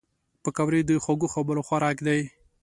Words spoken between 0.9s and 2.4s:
خوږو خبرو خوراک دي